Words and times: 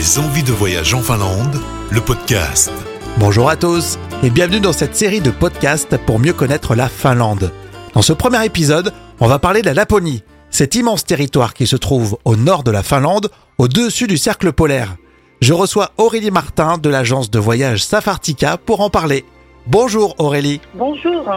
Des 0.00 0.18
envies 0.18 0.42
de 0.42 0.52
voyage 0.52 0.94
en 0.94 1.02
Finlande, 1.02 1.60
le 1.90 2.00
podcast. 2.00 2.72
Bonjour 3.18 3.50
à 3.50 3.56
tous 3.56 3.98
et 4.22 4.30
bienvenue 4.30 4.60
dans 4.60 4.72
cette 4.72 4.96
série 4.96 5.20
de 5.20 5.30
podcasts 5.30 5.98
pour 5.98 6.18
mieux 6.18 6.32
connaître 6.32 6.74
la 6.74 6.88
Finlande. 6.88 7.52
Dans 7.92 8.00
ce 8.00 8.14
premier 8.14 8.42
épisode, 8.46 8.94
on 9.20 9.26
va 9.26 9.38
parler 9.38 9.60
de 9.60 9.66
la 9.66 9.74
Laponie, 9.74 10.22
cet 10.48 10.74
immense 10.74 11.04
territoire 11.04 11.52
qui 11.52 11.66
se 11.66 11.76
trouve 11.76 12.16
au 12.24 12.34
nord 12.36 12.62
de 12.62 12.70
la 12.70 12.82
Finlande, 12.82 13.28
au-dessus 13.58 14.06
du 14.06 14.16
cercle 14.16 14.54
polaire. 14.54 14.96
Je 15.42 15.52
reçois 15.52 15.90
Aurélie 15.98 16.30
Martin 16.30 16.78
de 16.78 16.88
l'agence 16.88 17.30
de 17.30 17.38
voyage 17.38 17.84
Safartica 17.84 18.56
pour 18.56 18.80
en 18.80 18.88
parler. 18.88 19.26
Bonjour 19.66 20.14
Aurélie. 20.16 20.62
Bonjour. 20.76 21.30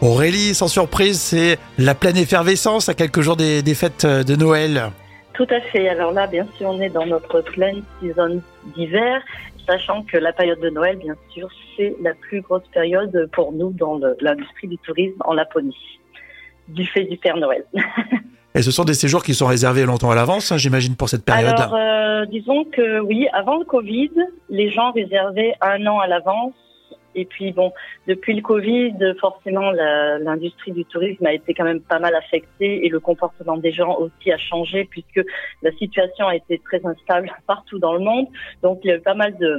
Aurélie, 0.00 0.56
sans 0.56 0.66
surprise, 0.66 1.20
c'est 1.20 1.60
la 1.78 1.94
pleine 1.94 2.16
effervescence 2.16 2.88
à 2.88 2.94
quelques 2.94 3.20
jours 3.20 3.36
des, 3.36 3.62
des 3.62 3.74
fêtes 3.76 4.04
de 4.04 4.34
Noël. 4.34 4.90
Tout 5.40 5.54
à 5.54 5.60
fait. 5.62 5.88
Alors 5.88 6.12
là, 6.12 6.26
bien 6.26 6.46
sûr, 6.58 6.68
on 6.68 6.78
est 6.82 6.90
dans 6.90 7.06
notre 7.06 7.40
pleine 7.40 7.82
saison 8.02 8.42
d'hiver, 8.76 9.22
sachant 9.66 10.02
que 10.02 10.18
la 10.18 10.34
période 10.34 10.60
de 10.60 10.68
Noël, 10.68 10.98
bien 10.98 11.14
sûr, 11.30 11.48
c'est 11.74 11.96
la 12.02 12.12
plus 12.12 12.42
grosse 12.42 12.68
période 12.74 13.26
pour 13.32 13.50
nous 13.50 13.70
dans 13.70 13.98
l'industrie 14.20 14.68
du 14.68 14.76
tourisme 14.76 15.16
en 15.24 15.32
Laponie, 15.32 15.98
du 16.68 16.84
fait 16.84 17.04
du 17.04 17.16
Père 17.16 17.38
Noël. 17.38 17.64
Et 18.54 18.60
ce 18.60 18.70
sont 18.70 18.84
des 18.84 18.92
séjours 18.92 19.22
qui 19.24 19.32
sont 19.32 19.46
réservés 19.46 19.86
longtemps 19.86 20.10
à 20.10 20.14
l'avance, 20.14 20.52
hein, 20.52 20.58
j'imagine, 20.58 20.94
pour 20.94 21.08
cette 21.08 21.24
période-là. 21.24 21.70
Alors, 21.70 21.74
euh, 21.74 22.26
disons 22.26 22.64
que 22.64 23.00
oui, 23.00 23.26
avant 23.32 23.60
le 23.60 23.64
Covid, 23.64 24.10
les 24.50 24.70
gens 24.70 24.92
réservaient 24.92 25.54
un 25.62 25.86
an 25.86 26.00
à 26.00 26.06
l'avance. 26.06 26.52
Et 27.14 27.24
puis 27.24 27.52
bon, 27.52 27.72
depuis 28.06 28.34
le 28.34 28.42
Covid, 28.42 28.94
forcément, 29.20 29.70
l'industrie 29.72 30.72
du 30.72 30.84
tourisme 30.84 31.26
a 31.26 31.32
été 31.32 31.54
quand 31.54 31.64
même 31.64 31.80
pas 31.80 31.98
mal 31.98 32.14
affectée 32.14 32.86
et 32.86 32.88
le 32.88 33.00
comportement 33.00 33.56
des 33.56 33.72
gens 33.72 33.96
aussi 33.98 34.30
a 34.30 34.38
changé 34.38 34.84
puisque 34.84 35.20
la 35.62 35.72
situation 35.72 36.26
a 36.28 36.36
été 36.36 36.58
très 36.58 36.84
instable 36.86 37.30
partout 37.46 37.78
dans 37.78 37.94
le 37.94 38.00
monde. 38.00 38.26
Donc 38.62 38.80
il 38.84 38.88
y 38.88 38.92
a 38.92 38.96
eu 38.96 39.00
pas 39.00 39.14
mal 39.14 39.36
de 39.38 39.58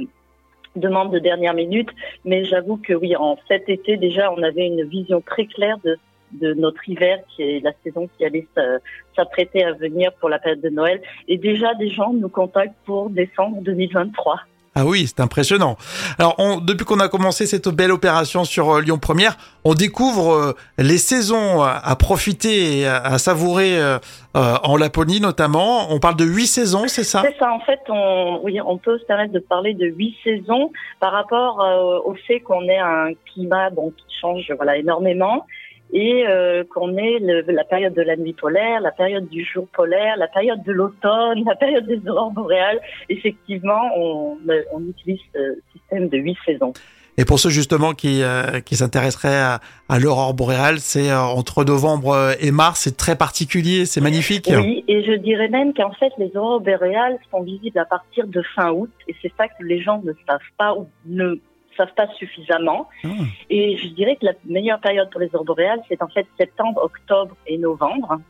demandes 0.76 1.12
de 1.12 1.18
dernière 1.18 1.54
minute. 1.54 1.90
Mais 2.24 2.44
j'avoue 2.44 2.78
que 2.78 2.94
oui, 2.94 3.14
en 3.16 3.36
cet 3.48 3.68
été 3.68 3.96
déjà, 3.96 4.32
on 4.32 4.42
avait 4.42 4.66
une 4.66 4.84
vision 4.84 5.20
très 5.20 5.46
claire 5.46 5.76
de 5.82 6.54
notre 6.54 6.88
hiver, 6.88 7.18
qui 7.28 7.42
est 7.42 7.60
la 7.62 7.72
saison 7.84 8.08
qui 8.16 8.24
allait 8.24 8.46
s'a- 8.54 8.78
s'apprêter 9.14 9.62
à 9.64 9.72
venir 9.72 10.12
pour 10.14 10.30
la 10.30 10.38
période 10.38 10.62
de 10.62 10.70
Noël. 10.70 11.02
Et 11.28 11.36
déjà, 11.36 11.74
des 11.74 11.90
gens 11.90 12.14
nous 12.14 12.30
contactent 12.30 12.78
pour 12.86 13.10
décembre 13.10 13.60
2023. 13.60 14.40
Ah 14.74 14.86
oui, 14.86 15.06
c'est 15.06 15.20
impressionnant. 15.20 15.76
Alors, 16.18 16.34
on, 16.38 16.58
depuis 16.58 16.86
qu'on 16.86 17.00
a 17.00 17.08
commencé 17.08 17.44
cette 17.44 17.68
belle 17.68 17.92
opération 17.92 18.44
sur 18.44 18.70
euh, 18.70 18.80
Lyon 18.80 18.98
Première, 18.98 19.36
on 19.64 19.74
découvre 19.74 20.32
euh, 20.32 20.52
les 20.78 20.96
saisons 20.96 21.62
à, 21.62 21.72
à 21.72 21.94
profiter 21.94 22.78
et 22.78 22.86
à, 22.86 23.18
savourer 23.18 23.78
euh, 23.78 23.98
euh, 24.34 24.54
en 24.62 24.78
Laponie 24.78 25.20
notamment. 25.20 25.92
On 25.92 25.98
parle 25.98 26.16
de 26.16 26.24
huit 26.24 26.46
saisons, 26.46 26.88
c'est 26.88 27.04
ça? 27.04 27.22
C'est 27.22 27.36
ça, 27.38 27.52
en 27.52 27.60
fait, 27.60 27.80
on, 27.90 28.40
oui, 28.44 28.60
on 28.64 28.78
peut 28.78 28.98
se 28.98 29.04
permettre 29.04 29.34
de 29.34 29.40
parler 29.40 29.74
de 29.74 29.86
huit 29.86 30.16
saisons 30.24 30.72
par 31.00 31.12
rapport 31.12 31.60
euh, 31.60 32.10
au 32.10 32.14
fait 32.26 32.40
qu'on 32.40 32.66
ait 32.66 32.78
un 32.78 33.10
climat 33.30 33.68
bon, 33.68 33.90
qui 33.90 34.04
change 34.22 34.50
voilà, 34.56 34.78
énormément 34.78 35.46
et 35.92 36.24
euh, 36.26 36.64
qu'on 36.72 36.96
ait 36.96 37.18
le- 37.20 37.44
la 37.52 37.64
période 37.64 37.94
de 37.94 38.02
la 38.02 38.16
nuit 38.16 38.32
polaire, 38.32 38.80
la 38.80 38.92
période 38.92 39.28
du 39.28 39.44
jour 39.44 39.66
polaire, 39.68 40.16
la 40.16 40.28
période 40.28 40.62
de 40.62 40.72
l'automne, 40.72 41.42
la 41.46 41.54
période 41.54 41.86
des 41.86 42.00
aurores 42.08 42.30
boréales. 42.32 42.80
Effectivement, 43.08 43.90
on, 43.96 44.38
on 44.72 44.80
utilise 44.88 45.20
ce 45.34 45.58
système 45.72 46.08
de 46.08 46.18
huit 46.18 46.36
saisons. 46.46 46.72
Et 47.18 47.26
pour 47.26 47.38
ceux 47.38 47.50
justement 47.50 47.92
qui, 47.92 48.22
euh, 48.22 48.60
qui 48.60 48.74
s'intéresseraient 48.74 49.36
à, 49.38 49.60
à 49.90 49.98
l'aurore 49.98 50.32
boréale, 50.32 50.78
c'est 50.80 51.10
euh, 51.10 51.20
entre 51.20 51.62
novembre 51.62 52.14
euh, 52.14 52.32
et 52.40 52.50
mars, 52.52 52.80
c'est 52.84 52.96
très 52.96 53.16
particulier, 53.16 53.84
c'est 53.84 54.00
magnifique. 54.00 54.50
Oui, 54.50 54.82
et 54.88 55.04
je 55.04 55.12
dirais 55.18 55.48
même 55.50 55.74
qu'en 55.74 55.92
fait, 55.92 56.10
les 56.16 56.34
aurores 56.34 56.62
boréales 56.62 57.18
sont 57.30 57.42
visibles 57.42 57.78
à 57.78 57.84
partir 57.84 58.26
de 58.26 58.42
fin 58.56 58.70
août, 58.72 58.90
et 59.08 59.14
c'est 59.20 59.30
ça 59.36 59.46
que 59.46 59.62
les 59.62 59.82
gens 59.82 60.00
ne 60.02 60.12
savent 60.26 60.40
pas 60.56 60.72
ou 60.74 60.88
ne 61.04 61.34
savent 61.76 61.94
pas 61.94 62.08
suffisamment. 62.18 62.88
Ah. 63.04 63.08
Et 63.50 63.76
je 63.76 63.88
dirais 63.88 64.16
que 64.16 64.26
la 64.26 64.32
meilleure 64.44 64.80
période 64.80 65.10
pour 65.10 65.20
les 65.20 65.28
aurores 65.34 65.44
boréales, 65.44 65.82
c'est 65.88 66.02
en 66.02 66.08
fait 66.08 66.26
septembre, 66.38 66.82
octobre 66.82 67.36
et 67.46 67.58
novembre. 67.58 68.20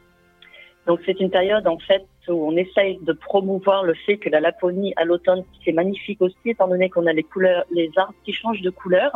Donc 0.87 1.01
c'est 1.07 1.21
une 1.21 1.31
période 1.31 1.67
en 1.67 1.79
fait 1.79 2.05
où 2.29 2.47
on 2.49 2.57
essaye 2.57 2.99
de 3.03 3.13
promouvoir 3.13 3.85
le 3.85 3.95
fait 3.95 4.17
que 4.17 4.29
la 4.29 4.41
Laponie 4.41 4.93
à 4.97 5.05
l'automne, 5.05 5.45
c'est 5.65 5.73
magnifique 5.73 6.21
aussi, 6.21 6.37
étant 6.47 6.69
donné 6.69 6.91
qu'on 6.91 7.07
a 7.07 7.13
les 7.13 7.23
couleurs, 7.23 7.65
les 7.71 7.91
arbres 7.97 8.15
qui 8.25 8.33
changent 8.33 8.63
de 8.63 8.71
couleur. 8.71 9.13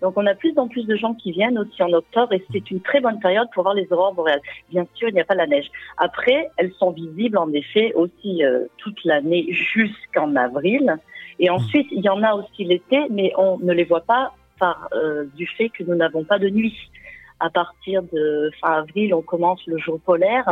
Donc 0.00 0.14
on 0.16 0.26
a 0.26 0.34
plus 0.34 0.52
en 0.58 0.66
plus 0.66 0.84
de 0.86 0.96
gens 0.96 1.14
qui 1.14 1.30
viennent 1.30 1.58
aussi 1.58 1.80
en 1.82 1.92
octobre 1.92 2.32
et 2.32 2.44
c'est 2.52 2.70
une 2.70 2.80
très 2.80 3.00
bonne 3.00 3.20
période 3.20 3.48
pour 3.54 3.62
voir 3.62 3.74
les 3.74 3.86
aurores 3.92 4.14
boréales. 4.14 4.40
Bien 4.68 4.84
sûr, 4.94 5.08
il 5.08 5.14
n'y 5.14 5.20
a 5.20 5.24
pas 5.24 5.36
la 5.36 5.46
neige. 5.46 5.70
Après, 5.96 6.50
elles 6.56 6.72
sont 6.72 6.90
visibles 6.90 7.38
en 7.38 7.52
effet 7.52 7.92
aussi 7.94 8.44
euh, 8.44 8.66
toute 8.78 9.04
l'année 9.04 9.46
jusqu'en 9.52 10.34
avril. 10.34 10.96
Et 11.38 11.50
ensuite, 11.50 11.86
il 11.90 12.02
y 12.04 12.08
en 12.08 12.22
a 12.22 12.34
aussi 12.34 12.64
l'été, 12.64 12.98
mais 13.10 13.32
on 13.36 13.58
ne 13.58 13.72
les 13.72 13.84
voit 13.84 14.04
pas 14.04 14.34
par 14.58 14.88
euh, 14.92 15.24
du 15.34 15.46
fait 15.46 15.68
que 15.70 15.82
nous 15.82 15.94
n'avons 15.94 16.24
pas 16.24 16.38
de 16.38 16.48
nuit. 16.48 16.76
À 17.44 17.50
partir 17.50 18.02
de 18.12 18.50
fin 18.60 18.72
avril, 18.82 19.12
on 19.14 19.22
commence 19.22 19.60
le 19.66 19.76
jour 19.78 19.98
polaire 20.04 20.46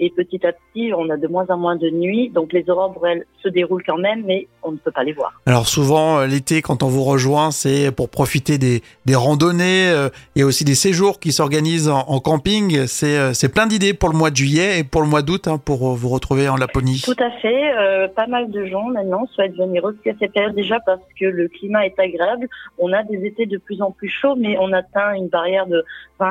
et 0.00 0.10
petit 0.10 0.46
à 0.46 0.52
petit, 0.52 0.92
on 0.96 1.10
a 1.10 1.16
de 1.16 1.26
moins 1.26 1.46
en 1.48 1.56
moins 1.58 1.74
de 1.74 1.90
nuit. 1.90 2.30
Donc 2.30 2.52
les 2.52 2.64
aurores 2.70 2.90
boréales 2.90 3.24
se 3.42 3.48
déroulent 3.48 3.82
quand 3.84 3.98
même, 3.98 4.22
mais 4.24 4.46
on 4.62 4.70
ne 4.70 4.76
peut 4.76 4.92
pas 4.92 5.02
les 5.02 5.12
voir. 5.12 5.32
Alors 5.46 5.66
souvent, 5.66 6.18
euh, 6.20 6.26
l'été, 6.26 6.62
quand 6.62 6.84
on 6.84 6.86
vous 6.86 7.02
rejoint, 7.02 7.50
c'est 7.50 7.90
pour 7.90 8.08
profiter 8.08 8.58
des, 8.58 8.82
des 9.06 9.16
randonnées 9.16 9.88
euh, 9.90 10.08
et 10.36 10.44
aussi 10.44 10.64
des 10.64 10.76
séjours 10.76 11.18
qui 11.18 11.32
s'organisent 11.32 11.88
en, 11.88 12.04
en 12.06 12.20
camping. 12.20 12.86
C'est 12.86 13.18
euh, 13.18 13.32
c'est 13.32 13.52
plein 13.52 13.66
d'idées 13.66 13.92
pour 13.94 14.08
le 14.10 14.16
mois 14.16 14.30
de 14.30 14.36
juillet 14.36 14.78
et 14.78 14.84
pour 14.84 15.02
le 15.02 15.08
mois 15.08 15.22
d'août 15.22 15.48
hein, 15.48 15.58
pour 15.58 15.80
euh, 15.90 15.94
vous 15.96 16.08
retrouver 16.10 16.48
en 16.48 16.56
Laponie. 16.56 17.02
Tout 17.04 17.16
à 17.18 17.30
fait. 17.42 17.76
euh, 17.76 18.06
pas 18.06 18.28
mal 18.28 18.50
de 18.52 18.66
gens 18.66 18.84
maintenant 18.90 19.26
souhaitent 19.34 19.56
venir 19.56 19.82
aussi 19.84 20.08
à 20.10 20.12
cette 20.20 20.32
période 20.32 20.54
déjà 20.54 20.78
parce 20.86 21.00
que 21.18 21.24
le 21.26 21.48
climat 21.48 21.84
est 21.86 21.98
agréable. 21.98 22.46
On 22.78 22.92
a 22.92 23.02
des 23.02 23.24
étés 23.26 23.46
de 23.46 23.58
plus 23.58 23.82
en 23.82 23.90
plus 23.90 24.08
chauds, 24.08 24.36
mais 24.36 24.56
on 24.60 24.72
atteint 24.72 25.12
une 25.14 25.28
barrière 25.28 25.66
de 25.66 25.84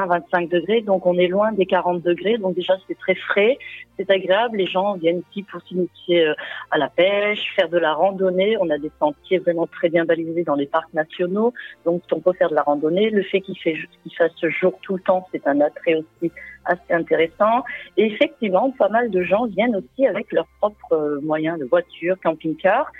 20-25 0.06 0.50
degrés, 0.50 0.82
donc 0.82 1.06
on 1.06 1.18
est 1.18 1.28
loin 1.28 1.52
des 1.52 1.66
40 1.66 2.02
degrés. 2.02 2.38
Donc 2.38 2.56
déjà 2.56 2.76
c'est 2.88 2.98
très 2.98 3.16
frais, 3.16 3.58
c'est 3.98 4.10
agréable. 4.10 4.58
Les 4.58 4.68
gens 4.68 4.96
viennent 4.96 5.22
ici 5.30 5.44
pour 5.44 5.62
s'initier 5.64 6.28
euh, 6.28 6.34
à 6.72 6.78
la 6.78 6.90
pêche, 6.90 7.54
faire 7.56 7.70
de 7.70 7.78
la 7.78 7.94
randonnée. 7.94 8.58
On 8.60 8.70
a 8.70 8.78
des 8.78 8.92
sentiers 9.00 9.40
vraiment 9.40 9.68
très 9.68 9.90
bien 9.90 10.06
balisés 10.06 10.44
dans 10.44 10.56
les 10.56 10.68
parcs 10.68 10.94
nationaux, 10.94 11.54
donc 11.86 12.04
on 12.12 12.20
peut 12.20 12.34
faire 12.34 12.50
de 12.50 12.56
la 12.56 12.64
randonnée. 12.64 13.10
Le 13.10 13.24
fait 13.24 13.42
qu'il 13.42 13.58
fasse 13.58 14.32
jour 14.60 14.74
tout 14.82 14.96
le 14.96 15.02
temps, 15.02 15.28
c'est 15.32 15.48
un 15.48 15.62
attrait 15.62 15.96
aussi 15.96 16.32
assez 16.66 16.94
intéressant. 16.94 17.64
Et 17.96 18.06
effectivement, 18.06 18.72
pas 18.72 18.90
mal 18.90 19.10
de 19.10 19.24
gens 19.24 19.46
viennent 19.46 19.76
aussi 19.76 20.06
avec 20.06 20.32
leurs 20.32 20.48
propres 20.60 20.94
euh, 20.94 21.22
moyens 21.22 21.60
de 21.60 21.66
voiture, 21.66 22.18
camping-car. 22.24 22.92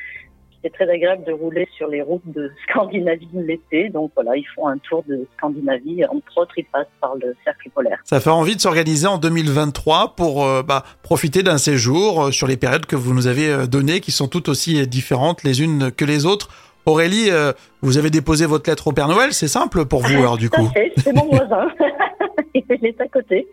C'est 0.68 0.74
très 0.74 0.94
agréable 0.94 1.24
de 1.24 1.32
rouler 1.32 1.66
sur 1.78 1.88
les 1.88 2.02
routes 2.02 2.26
de 2.26 2.52
Scandinavie 2.68 3.30
l'été. 3.36 3.88
Donc 3.88 4.12
voilà, 4.16 4.36
ils 4.36 4.46
font 4.54 4.68
un 4.68 4.78
tour 4.80 5.02
de 5.08 5.26
Scandinavie. 5.38 6.04
Entre 6.06 6.38
autres, 6.38 6.54
ils 6.58 6.66
passent 6.66 6.88
par 7.00 7.16
le 7.16 7.34
cercle 7.46 7.70
polaire. 7.70 8.00
Ça 8.04 8.20
fait 8.20 8.30
envie 8.30 8.58
de 8.58 8.60
s'organiser 8.60 9.08
en 9.08 9.18
2023 9.18 10.16
pour 10.18 10.44
euh, 10.44 10.64
bah, 10.64 10.84
profiter 11.04 11.42
d'un 11.42 11.58
séjour 11.58 12.26
euh, 12.26 12.32
sur 12.32 12.48
les 12.48 12.58
périodes 12.58 12.86
que 12.86 12.98
vous 12.98 13.14
nous 13.14 13.28
avez 13.28 13.48
euh, 13.48 13.66
données, 13.66 14.02
qui 14.02 14.12
sont 14.12 14.28
toutes 14.28 14.50
aussi 14.50 14.86
différentes 14.88 15.44
les 15.44 15.62
unes 15.62 15.90
que 15.90 16.04
les 16.04 16.26
autres. 16.26 16.50
Aurélie, 16.86 17.30
euh, 17.32 17.54
vous 17.82 17.98
avez 17.98 18.10
déposé 18.10 18.46
votre 18.46 18.70
lettre 18.70 18.88
au 18.88 18.92
Père 18.92 19.08
Noël, 19.08 19.32
c'est 19.32 19.48
simple 19.48 19.86
pour 19.86 20.02
vous 20.02 20.18
alors 20.18 20.38
du 20.38 20.50
coup. 20.50 20.70
c'est 20.98 21.14
mon 21.14 21.28
voisin. 21.28 21.70
Il 22.54 22.86
est 22.86 23.00
à 23.00 23.08
côté. 23.08 23.48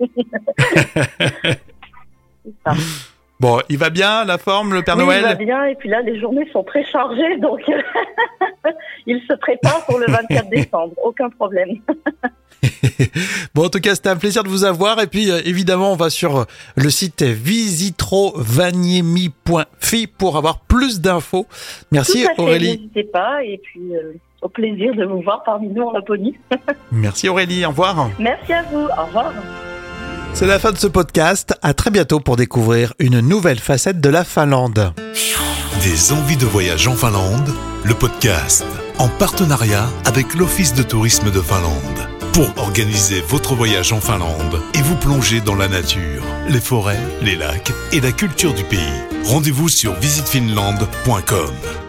Bon, 3.44 3.60
il 3.68 3.76
va 3.76 3.90
bien 3.90 4.24
la 4.24 4.38
forme, 4.38 4.72
le 4.72 4.80
Père 4.80 4.96
Oui, 4.96 5.02
il 5.02 5.06
va 5.06 5.20
Noël 5.20 5.36
bien. 5.36 5.66
Et 5.66 5.74
puis 5.74 5.90
là, 5.90 6.00
les 6.00 6.18
journées 6.18 6.48
sont 6.50 6.64
très 6.64 6.82
chargées, 6.82 7.36
donc 7.36 7.60
il 9.06 9.20
se 9.28 9.34
prépare 9.34 9.84
pour 9.84 9.98
le 9.98 10.06
24 10.06 10.48
décembre. 10.48 10.94
Aucun 11.02 11.28
problème. 11.28 11.76
Bon, 13.54 13.66
en 13.66 13.68
tout 13.68 13.80
cas, 13.80 13.94
c'était 13.94 14.08
un 14.08 14.16
plaisir 14.16 14.42
de 14.44 14.48
vous 14.48 14.64
avoir. 14.64 14.98
Et 15.02 15.06
puis, 15.06 15.30
euh, 15.30 15.42
évidemment, 15.44 15.92
on 15.92 15.96
va 15.96 16.08
sur 16.08 16.38
euh, 16.38 16.44
le 16.76 16.88
site 16.88 17.22
visitrovanyemi.fi 17.22 20.06
pour 20.06 20.38
avoir 20.38 20.60
plus 20.60 21.02
d'infos. 21.02 21.46
Merci 21.92 22.22
Tout 22.22 22.30
à 22.30 22.34
fait, 22.34 22.42
Aurélie. 22.42 22.78
N'hésitez 22.78 23.04
pas. 23.04 23.44
Et 23.44 23.60
puis, 23.62 23.94
euh, 23.94 24.14
au 24.40 24.48
plaisir 24.48 24.94
de 24.94 25.04
vous 25.04 25.20
voir 25.20 25.42
parmi 25.44 25.68
nous 25.68 25.82
en 25.82 25.92
Laponie. 25.92 26.38
Merci 26.92 27.28
Aurélie, 27.28 27.66
au 27.66 27.70
revoir. 27.70 28.08
Merci 28.18 28.54
à 28.54 28.62
vous. 28.62 28.86
Au 28.86 29.04
revoir. 29.06 29.34
C'est 30.34 30.46
la 30.46 30.58
fin 30.58 30.72
de 30.72 30.78
ce 30.78 30.88
podcast. 30.88 31.54
À 31.62 31.74
très 31.74 31.90
bientôt 31.90 32.18
pour 32.18 32.36
découvrir 32.36 32.92
une 32.98 33.20
nouvelle 33.20 33.60
facette 33.60 34.00
de 34.00 34.08
la 34.08 34.24
Finlande. 34.24 34.92
Des 35.82 36.12
envies 36.12 36.36
de 36.36 36.44
voyage 36.44 36.88
en 36.88 36.96
Finlande, 36.96 37.54
le 37.84 37.94
podcast. 37.94 38.64
En 38.98 39.08
partenariat 39.08 39.88
avec 40.04 40.34
l'Office 40.34 40.74
de 40.74 40.82
tourisme 40.82 41.30
de 41.30 41.40
Finlande. 41.40 42.08
Pour 42.32 42.50
organiser 42.56 43.20
votre 43.28 43.54
voyage 43.54 43.92
en 43.92 44.00
Finlande 44.00 44.60
et 44.74 44.82
vous 44.82 44.96
plonger 44.96 45.40
dans 45.40 45.54
la 45.54 45.68
nature, 45.68 46.24
les 46.48 46.60
forêts, 46.60 46.98
les 47.22 47.36
lacs 47.36 47.72
et 47.92 48.00
la 48.00 48.10
culture 48.10 48.54
du 48.54 48.64
pays. 48.64 48.80
Rendez-vous 49.24 49.68
sur 49.68 49.94
visitefinlande.com. 49.94 51.83